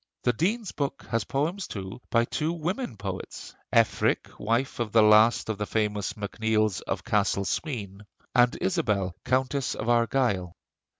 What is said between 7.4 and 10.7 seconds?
Sween, and Isabel, Countess of Argyle.